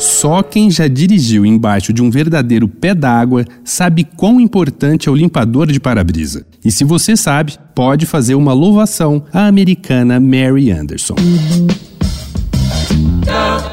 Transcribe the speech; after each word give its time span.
Só 0.00 0.42
quem 0.42 0.70
já 0.70 0.88
dirigiu 0.88 1.44
embaixo 1.44 1.92
de 1.92 2.02
um 2.02 2.10
verdadeiro 2.10 2.66
pé 2.66 2.94
d'água 2.94 3.44
sabe 3.62 4.02
quão 4.02 4.40
importante 4.40 5.10
é 5.10 5.12
o 5.12 5.14
limpador 5.14 5.70
de 5.70 5.78
para-brisa. 5.78 6.46
E 6.64 6.72
se 6.72 6.84
você 6.84 7.14
sabe, 7.14 7.58
pode 7.74 8.06
fazer 8.06 8.34
uma 8.34 8.54
louvação 8.54 9.22
à 9.30 9.46
americana 9.46 10.18
Mary 10.18 10.70
Anderson. 10.70 11.16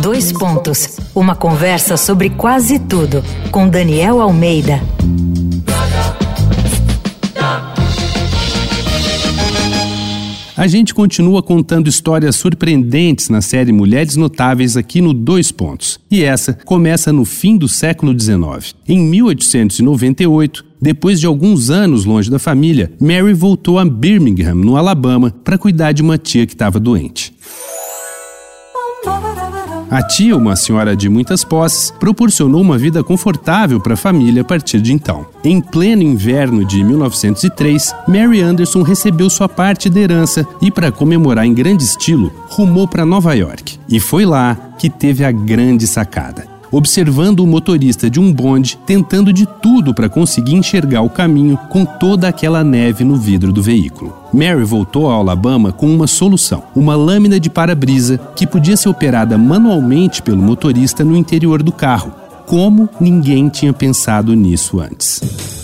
Dois 0.00 0.30
pontos. 0.30 1.00
Uma 1.12 1.34
conversa 1.34 1.96
sobre 1.96 2.30
quase 2.30 2.78
tudo 2.78 3.24
com 3.50 3.68
Daniel 3.68 4.20
Almeida. 4.20 4.80
A 10.54 10.66
gente 10.66 10.92
continua 10.92 11.42
contando 11.42 11.88
histórias 11.88 12.36
surpreendentes 12.36 13.30
na 13.30 13.40
série 13.40 13.72
Mulheres 13.72 14.16
Notáveis 14.16 14.76
aqui 14.76 15.00
no 15.00 15.14
Dois 15.14 15.50
Pontos. 15.50 15.98
E 16.10 16.22
essa 16.22 16.52
começa 16.52 17.10
no 17.10 17.24
fim 17.24 17.56
do 17.56 17.66
século 17.66 18.12
XIX. 18.18 18.74
Em 18.86 19.00
1898, 19.00 20.62
depois 20.78 21.18
de 21.18 21.26
alguns 21.26 21.70
anos 21.70 22.04
longe 22.04 22.30
da 22.30 22.38
família, 22.38 22.92
Mary 23.00 23.32
voltou 23.32 23.78
a 23.78 23.84
Birmingham, 23.84 24.54
no 24.56 24.76
Alabama, 24.76 25.34
para 25.42 25.56
cuidar 25.56 25.92
de 25.92 26.02
uma 26.02 26.18
tia 26.18 26.46
que 26.46 26.52
estava 26.52 26.78
doente. 26.78 27.32
A 29.92 30.02
tia, 30.02 30.34
uma 30.34 30.56
senhora 30.56 30.96
de 30.96 31.06
muitas 31.10 31.44
posses, 31.44 31.90
proporcionou 31.90 32.62
uma 32.62 32.78
vida 32.78 33.04
confortável 33.04 33.78
para 33.78 33.92
a 33.92 33.96
família 33.96 34.40
a 34.40 34.44
partir 34.44 34.80
de 34.80 34.90
então. 34.90 35.26
Em 35.44 35.60
pleno 35.60 36.02
inverno 36.02 36.64
de 36.64 36.82
1903, 36.82 37.94
Mary 38.08 38.40
Anderson 38.40 38.80
recebeu 38.80 39.28
sua 39.28 39.50
parte 39.50 39.90
da 39.90 40.00
herança 40.00 40.48
e, 40.62 40.70
para 40.70 40.90
comemorar 40.90 41.44
em 41.44 41.52
grande 41.52 41.84
estilo, 41.84 42.32
rumou 42.48 42.88
para 42.88 43.04
Nova 43.04 43.34
York. 43.34 43.78
E 43.86 44.00
foi 44.00 44.24
lá 44.24 44.56
que 44.78 44.88
teve 44.88 45.26
a 45.26 45.30
grande 45.30 45.86
sacada 45.86 46.51
observando 46.72 47.40
o 47.40 47.46
motorista 47.46 48.10
de 48.10 48.18
um 48.18 48.32
bonde 48.32 48.78
tentando 48.84 49.32
de 49.32 49.46
tudo 49.46 49.94
para 49.94 50.08
conseguir 50.08 50.54
enxergar 50.54 51.02
o 51.02 51.10
caminho 51.10 51.56
com 51.68 51.84
toda 51.84 52.26
aquela 52.26 52.64
neve 52.64 53.04
no 53.04 53.16
vidro 53.16 53.52
do 53.52 53.62
veículo. 53.62 54.16
Mary 54.32 54.64
voltou 54.64 55.10
ao 55.10 55.20
Alabama 55.20 55.70
com 55.70 55.86
uma 55.94 56.06
solução: 56.06 56.62
uma 56.74 56.96
lâmina 56.96 57.38
de 57.38 57.50
para-brisa 57.50 58.18
que 58.34 58.46
podia 58.46 58.76
ser 58.76 58.88
operada 58.88 59.36
manualmente 59.36 60.22
pelo 60.22 60.42
motorista 60.42 61.04
no 61.04 61.16
interior 61.16 61.62
do 61.62 61.70
carro. 61.70 62.12
Como 62.46 62.88
ninguém 63.00 63.48
tinha 63.48 63.72
pensado 63.72 64.34
nisso 64.34 64.80
antes. 64.80 65.61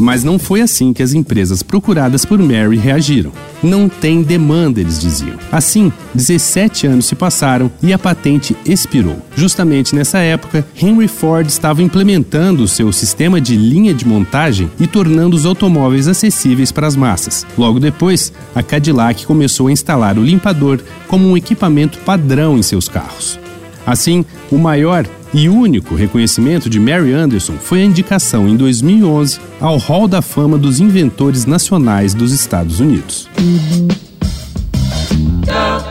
Mas 0.00 0.24
não 0.24 0.38
foi 0.38 0.62
assim 0.62 0.94
que 0.94 1.02
as 1.02 1.12
empresas 1.12 1.62
procuradas 1.62 2.24
por 2.24 2.38
Mary 2.38 2.78
reagiram. 2.78 3.30
Não 3.62 3.86
tem 3.86 4.22
demanda, 4.22 4.80
eles 4.80 4.98
diziam. 4.98 5.36
Assim, 5.52 5.92
17 6.14 6.86
anos 6.86 7.04
se 7.04 7.14
passaram 7.14 7.70
e 7.82 7.92
a 7.92 7.98
patente 7.98 8.56
expirou. 8.64 9.18
Justamente 9.36 9.94
nessa 9.94 10.18
época, 10.18 10.66
Henry 10.80 11.06
Ford 11.06 11.46
estava 11.46 11.82
implementando 11.82 12.62
o 12.62 12.68
seu 12.68 12.90
sistema 12.92 13.38
de 13.40 13.56
linha 13.56 13.92
de 13.92 14.08
montagem 14.08 14.70
e 14.80 14.86
tornando 14.86 15.36
os 15.36 15.44
automóveis 15.44 16.08
acessíveis 16.08 16.72
para 16.72 16.86
as 16.86 16.96
massas. 16.96 17.46
Logo 17.58 17.78
depois, 17.78 18.32
a 18.54 18.62
Cadillac 18.62 19.26
começou 19.26 19.66
a 19.66 19.72
instalar 19.72 20.18
o 20.18 20.24
limpador 20.24 20.80
como 21.06 21.28
um 21.28 21.36
equipamento 21.36 21.98
padrão 21.98 22.56
em 22.56 22.62
seus 22.62 22.88
carros. 22.88 23.38
Assim, 23.86 24.24
o 24.50 24.56
maior 24.56 25.06
e 25.32 25.48
único 25.48 25.94
reconhecimento 25.94 26.68
de 26.68 26.80
Mary 26.80 27.12
Anderson 27.12 27.54
foi 27.60 27.82
a 27.82 27.84
indicação 27.84 28.48
em 28.48 28.56
2011 28.56 29.38
ao 29.60 29.76
Hall 29.78 30.08
da 30.08 30.20
Fama 30.20 30.58
dos 30.58 30.80
Inventores 30.80 31.46
Nacionais 31.46 32.14
dos 32.14 32.32
Estados 32.32 32.80
Unidos. 32.80 33.28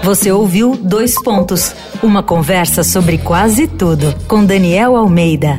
Você 0.03 0.31
ouviu 0.31 0.75
Dois 0.75 1.15
Pontos 1.21 1.73
uma 2.01 2.23
conversa 2.23 2.83
sobre 2.83 3.17
quase 3.17 3.67
tudo 3.67 4.15
com 4.27 4.43
Daniel 4.43 4.95
Almeida. 4.95 5.57